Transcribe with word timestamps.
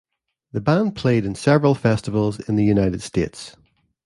The 0.53 0.61
band 0.61 0.95
played 0.95 1.25
in 1.25 1.35
several 1.35 1.75
festivals 1.75 2.39
in 2.49 2.55
the 2.55 2.65
United 2.65 3.03
States. 3.03 3.55